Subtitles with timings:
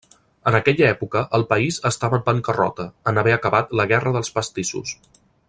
[0.51, 4.97] En aquella època el país estava en bancarrota, en haver acabat la Guerra dels Pastissos.